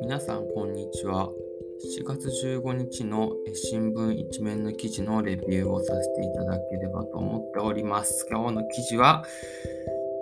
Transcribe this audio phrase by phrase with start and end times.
[0.00, 1.30] 皆さん、こんにちは。
[1.98, 8.26] 7月15日の新聞一面の記事のレビューをさせていただければと思っております。
[8.30, 9.24] 今日の記事は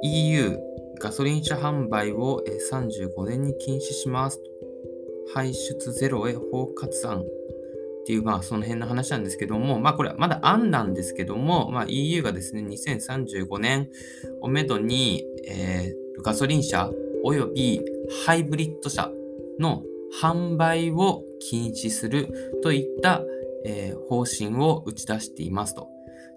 [0.05, 0.61] EU
[1.01, 4.41] ガソリン車販売を35年に禁止します。
[5.35, 7.25] 排出ゼロへ包括案
[8.03, 13.89] っていう、まあ、その辺の話なんですけども、まあ、これはまだ案なんですけども、まあ、EU がですね、2035年
[14.41, 16.91] をめどに、えー、ガソリン車
[17.23, 17.80] および
[18.27, 19.11] ハイブリッド車
[19.61, 19.84] の
[20.20, 23.23] 販売を禁止するといった、
[23.65, 25.89] えー、方針を打ち出していますと。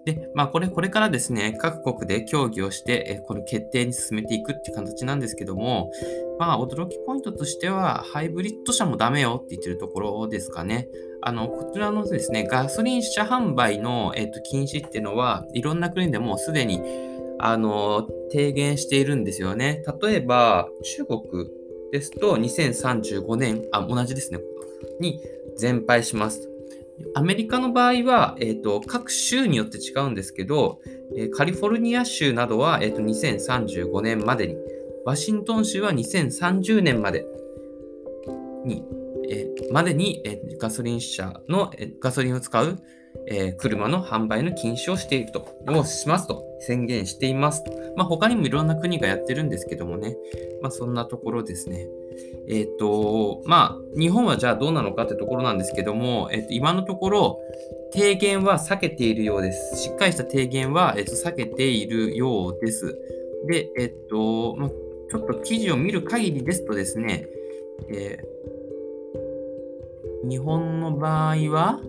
[0.06, 5.90] で、まあ、これ、これからですね、各国で協議をして、えこの決定に進めていくっていう形なんですけども、
[6.38, 10.88] まあ、驚きポイントとしては、ハイブリッド車もダメよって言ってるところですかね。
[11.22, 16.80] あの、こちらのですね、ガソリン車販売の、えっと、禁止っていうのは、いろんな国でもすでに、
[17.40, 19.82] あの、提言しているんですよね。
[20.00, 21.20] 例えば、中国
[21.90, 24.38] ですと、2035年、あ、同じですね、
[25.00, 25.20] に
[25.56, 26.48] 全廃します。
[27.14, 30.80] アメリカの場合は、えーと、各州によって違うんですけど、
[31.16, 34.56] えー、カリフォルニア州などは、えーと、2035年までに、
[35.04, 37.26] ワシントン州は2030年まで
[38.64, 38.82] に、
[39.30, 42.78] えー、までに、えー、ガソリン車の、えー、ガソリンを使う、
[43.26, 47.72] えー、車の販売の禁止をしていると、をしますと宣言していますと。
[47.96, 50.16] まあ、他にもいろんな国がやってるんですけどもね、
[50.62, 51.86] まあ、そんなところですね。
[52.48, 57.40] えっ、ー、と、まあ、日本はじゃあどうなのかってところなんですけども、えっ、ー、と、今のところ、
[57.92, 59.76] 提言は避けているようです。
[59.76, 62.98] しっかりした提言は、えっ、ー、と、避けているようです。
[63.48, 64.70] で、えっと、まあ、
[65.10, 67.26] ちょっと記事を見る限りですとですね、
[67.88, 68.18] え
[70.28, 71.80] 日本の場合は、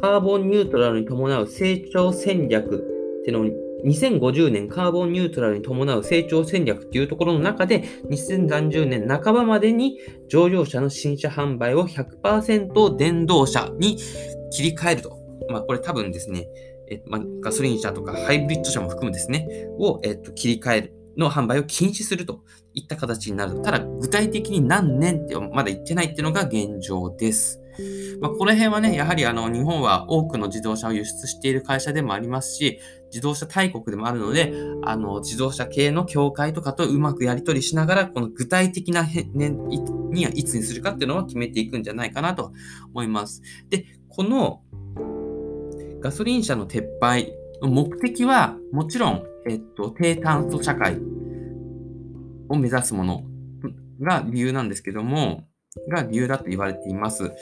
[0.00, 2.76] カーボンニュートラルに伴う成長戦略
[3.20, 9.98] っていうのを2050年カーボンニュートラルに伴う成長戦略っていうところの中で、2030年半ばまでに
[10.28, 13.96] 乗用車の新車販売を100%電動車に
[14.50, 15.18] 切り替えると。
[15.48, 16.46] まあ、これ多分ですね、
[16.90, 20.94] えまあ、ガソリン車とかハイブリッド車も含むですね、を、えっと、切り替える。
[21.16, 23.60] の販売を禁止するといった形になる。
[23.62, 27.59] ただ、具体的に何年ってまだ言ってないっていうのが現状です。
[28.20, 34.52] まあ、この辺はね、やはりあの日本は多くの自動車を輸出している会社でもありますし、自動車大国でもあるので、
[34.82, 39.56] あの自動車系の協会とかとうまくやり取りしながら、この具体的な年
[40.10, 42.52] にはいつにするかっていうのは決めていくんじゃないかなと
[42.92, 43.42] 思います。
[43.70, 44.62] で、この
[46.00, 50.98] ガソリン車の撤廃の目的は、もちろん、えっと、低炭素社会
[52.48, 53.24] を目指すもの
[54.00, 55.44] が理由なんですけども、
[55.88, 57.32] が理由だと言われています。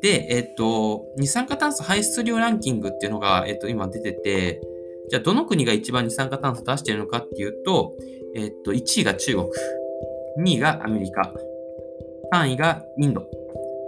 [0.00, 4.60] で、えっと、二酸化炭素排出量ランキングっていうのが、えっと、今出てて、
[5.10, 7.96] じゃあどの国が一番二酸化炭素出しているのかっていうと、
[8.34, 9.48] えっと、1位が中国、
[10.40, 11.32] 2位がアメリカ、
[12.32, 13.22] 3位がインド、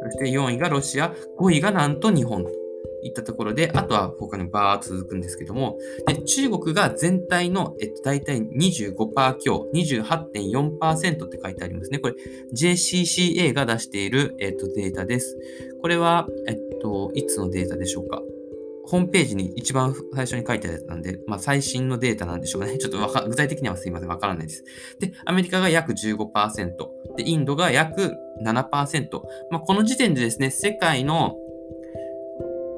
[0.03, 2.60] そして4位がロシア、5位がなんと日本。
[3.03, 11.99] いったところで、あとは他にバーっと続くんですけども、で中国が全体の、えっと、大体25%強、28.4%って書いてありますね。
[11.99, 12.15] これ
[12.55, 15.37] JCCA が出している、えっと、データです。
[15.81, 18.23] これは、えっと、いつのデータでしょうか？
[18.91, 22.77] ホームページに一番最初に書いてあるやつなんで、まあ、最新のデータなんでしょうね。
[22.79, 24.65] ちょっとわか具体的にはすいません、わからないです。
[24.99, 26.75] で、アメリカが約15%、
[27.17, 29.23] で、インドが約7%。
[29.53, 31.37] まあ、この時点でですね、世界の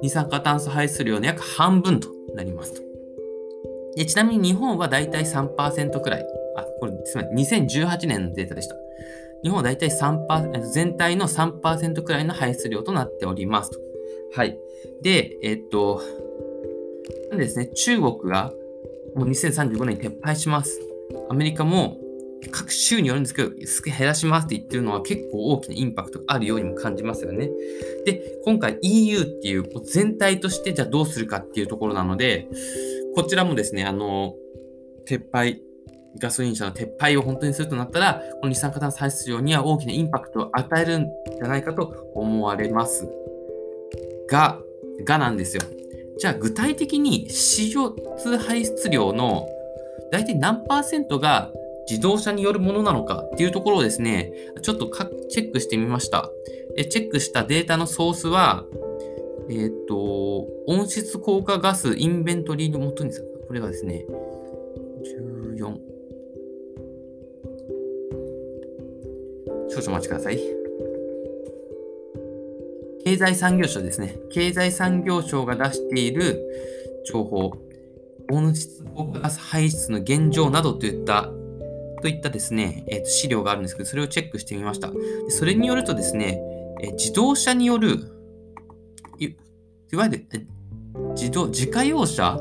[0.02, 2.82] 二酸化炭素排出量の約半分となりますと。
[3.96, 6.26] でちなみに日本はだいたい3%くらい。
[6.56, 7.66] あ、これ、すみません。
[7.66, 8.74] 2018年のデータでした。
[9.42, 13.78] 日本はだいたい3%、全体の3%くらいの排出量となっておりますと。
[14.34, 14.58] はい。
[15.02, 16.02] で、えっと、
[17.30, 18.52] ですね、中国が
[19.14, 20.80] もう2035年に撤廃します。
[21.28, 21.98] アメリカも
[22.50, 23.50] 各州によるんですけど、
[23.97, 27.50] 減らしますって言ってるのは結構大きなインパクトがあるようにも感じますよね。
[28.04, 32.48] で、今回 EU っていう全体としてじゃあどうするかっていうところなので、
[33.14, 34.34] こちらもですね、あの、
[35.06, 35.62] 撤廃、
[36.19, 43.08] ガソリン車の撤廃を本当にするとなったら、この二酸化炭素排出量には大きなインパクトを与えるんじゃないかと思われます。
[44.28, 44.58] が、
[45.05, 45.62] がなんですよ。
[46.19, 49.49] じゃあ具体的に CO2 排出量の
[50.11, 51.50] 大体何パーセントが
[51.88, 54.32] 自動車によるものなのかっていうところをですね、
[54.62, 54.90] ちょっと
[55.29, 56.31] チェックしてみました。
[56.76, 58.64] えチェックしたデータのソースは、
[59.50, 63.12] えっ、と、温室効果ガスインベントリーのもとに、
[63.46, 64.06] これがですね、
[65.58, 65.76] 14。
[69.69, 70.38] 少々お待ちください。
[73.05, 74.17] 経済産業省ですね。
[74.31, 76.40] 経済産業省が出している
[77.05, 77.52] 情報。
[78.31, 81.31] 温室効果ガス排出の現状などといった
[82.02, 84.90] といったですね、えー、と資料があるんですけど、それをチェックしてみました。
[84.90, 86.40] でそれによるとですね、
[86.82, 88.12] えー、自動車による、
[89.19, 89.26] い
[89.93, 90.26] いわゆる
[91.14, 92.38] 自動自家用車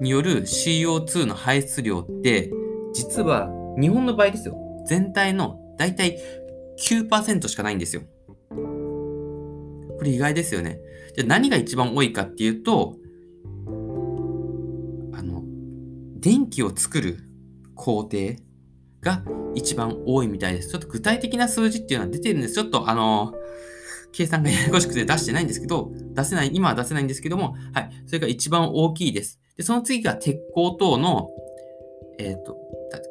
[0.00, 2.50] による CO2 の排出量って、
[2.94, 4.56] 実は日本の場合ですよ。
[4.86, 6.18] 全体のだいたい
[6.78, 8.02] 9%しかないんですよ。
[8.50, 10.78] これ意外ですよね。
[11.16, 12.96] じゃ何が一番多いかっていうと、
[15.12, 15.42] あの、
[16.20, 17.18] 電気を作る
[17.74, 18.36] 工程
[19.06, 19.22] が
[19.54, 20.70] 一番多いみたいです。
[20.70, 22.54] ちょっと具体的な数字っていうのは出てるんです。
[22.54, 23.32] ちょっとあの、
[24.12, 27.90] 計算がややこしくて出してないんですけど、出せない、今は出せないんですけども、はい。
[28.06, 29.40] それが一番大きいです。
[29.56, 31.28] で、その次が鉄鋼等の、
[32.18, 32.56] えっ、ー、と、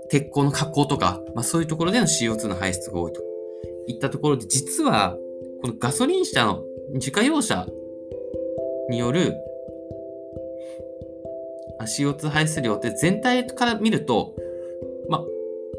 [0.09, 3.21] 鉄鋼の加工とか、まあそういうところでの CO2 の排出が多いと
[3.88, 5.15] いったところで、実は、
[5.62, 6.63] このガソリン車の
[6.94, 7.65] 自家用車
[8.89, 9.33] による
[11.81, 14.36] CO2 排出量って全体から見ると、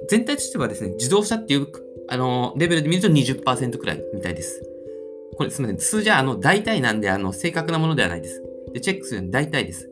[0.09, 1.67] 全体としてはですね、自動車っていう
[2.09, 4.63] あのレベルで見ると20%くらいみたいです。
[5.37, 5.81] これすみません。
[5.81, 8.43] 数字はあの大体なんで、あの正確なものではないです。
[8.73, 9.91] で、チェックするの大体です。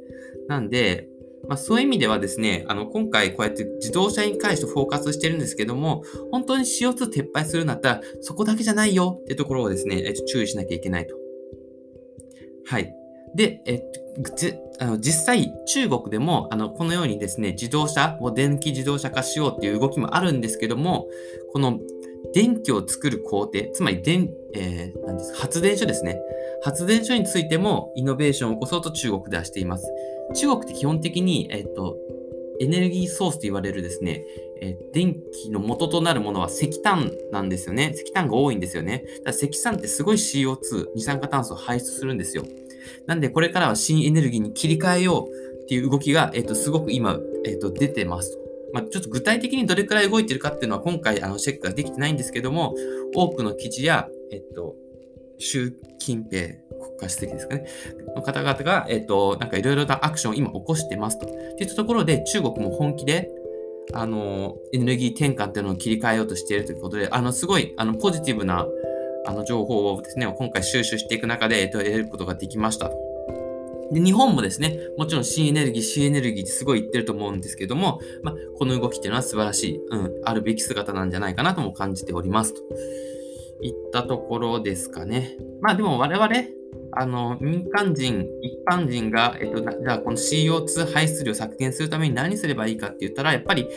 [0.49, 1.09] なんで、
[1.49, 11.15] まあ、そういう意味ではですね、あの、今回こうやって自動車に関してフォーカスしてるんですけども、本当に CO2 撤廃するんだったら、そこだけじゃないよってところをですね、注意しなきゃいけないと。
[12.67, 12.95] はい。
[13.35, 13.83] で、え
[14.79, 21.09] あの実際、中国でもあのこのようにですね、自動車を電気自動車化しようっていう動きもあるんですけども、
[21.53, 21.81] この
[22.33, 26.21] 電気を作る工程、つまり電、えー、なんです発電所ですね。
[26.63, 29.87] 発電所についてもイノベーションを起こそうと中国ではしています。
[30.35, 31.97] 中国って基本的に、えっ、と、
[32.61, 34.25] エネルギーソースと言われるですね、
[34.61, 37.93] えー、電気の元となるものは石炭なんですよね。
[37.95, 39.05] 石炭が多いんですよね。
[39.25, 42.45] だから石炭ってすごい CO2、二酸化炭素を排出するんですよ。
[43.07, 48.39] なんでこれからは新エネルギーに切り替えようっていう動きが、えっ、と、すごく今、えっ、と、出てます
[48.75, 52.75] まあ、ちょっと具体的にどれくらい動いてるかっていうのは今回あのチェックができてないんですけども、
[53.15, 54.75] 多くの記事や、えっと、
[55.39, 57.67] 習近平国家主席ですかね、
[58.17, 61.27] の方々が、えっと、なんかいろいろなアクションを今起こしてますと。
[61.27, 63.31] っていったところで、中国も本気で、
[63.93, 68.67] あの、エネルギー転換っていうのを切り替えようとしているということで、あの、すごい、あの、ポジティブな、
[69.27, 73.15] あの、情報をですね、今回収集していく中で、えっと、得ることができましたと。
[73.93, 82.63] で日本もですね、もちろん新エネルギー、新エネルギーってすごい言ってると思うんですけども、まあ、この動きっていうのは素晴らしい、うん、あるべき姿なんじゃないかなとも感じておりますと。
[83.63, 85.37] いったところですかね。
[85.61, 86.29] まあでも我々、
[86.93, 93.69] あの、民間人、一般人が、えっと、じゃあこの CO2 排出量削減するために何すればいいかって言ったら、やっぱり、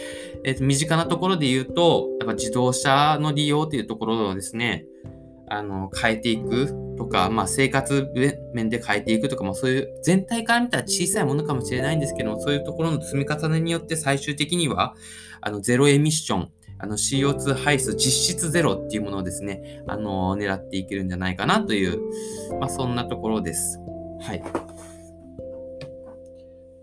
[0.43, 4.85] えっと、身近なところで言うと、やっぱ自動車の利用っていうところをですね、
[5.49, 8.11] あの、変えていくとか、まあ、生活
[8.53, 14.95] 面で変えていくとか、まあ、そういう全体から見たら小さいものかもしれないんですけども、そういうところの積み重ねによって最終的には、
[15.41, 21.99] あの、ゼロエミッション、あの CO2 排出実質ゼロっていうものをですね、あの狙っていけるんじゃないかなという、
[22.59, 23.79] まあ、そんなところです。
[24.21, 24.43] はい。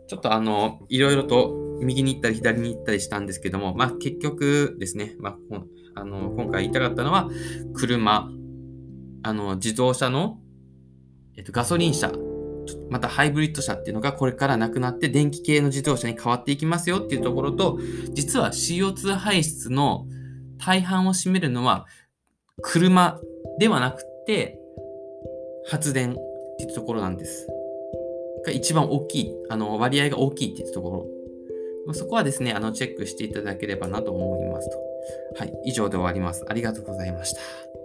[0.06, 5.62] ちょっとあの、いろいろと右に行ったり左に行ったりしたんですけども、まあ、結局ですね、まあ、
[5.94, 7.30] あの今回言いたかったのは、
[7.74, 8.30] 車、
[9.24, 10.38] あの自動車の、
[11.36, 12.12] えっと、ガソリン車、
[12.90, 17.78] またハイブリッド車っていうのがこれからなくなって電気系の自動車に変わっていきますよっていうところと、
[18.12, 20.06] 実は CO2 排出の
[20.58, 21.86] 大半を占めるのは
[22.62, 23.18] 車
[23.58, 24.58] ではなくて
[25.68, 26.14] 発電っ
[26.58, 27.48] ていうところなんです。
[28.44, 31.08] が一番大きい、あの割合が大きいっていうとこ
[31.86, 31.94] ろ。
[31.94, 34.76] そこはですね、あのチェックしていただければなと思いますと。
[35.38, 36.44] はい、以上で終わります。
[36.46, 37.83] ありがとうございました。